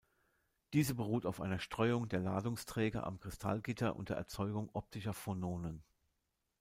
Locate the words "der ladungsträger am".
2.09-3.19